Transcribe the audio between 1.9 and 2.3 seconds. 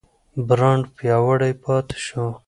شو.